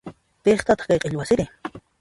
Piqpataq 0.43 0.81
chay 0.87 0.99
q'illu 1.01 1.19
wasiri? 1.21 1.45